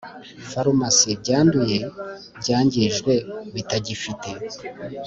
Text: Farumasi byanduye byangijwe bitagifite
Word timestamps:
Farumasi 0.51 1.09
byanduye 1.21 1.79
byangijwe 2.39 3.13
bitagifite 3.53 4.29